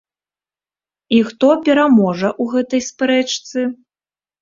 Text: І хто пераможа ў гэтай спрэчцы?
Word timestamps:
І 1.17 1.19
хто 1.27 1.47
пераможа 1.69 2.29
ў 2.41 2.55
гэтай 2.57 2.81
спрэчцы? 2.89 3.71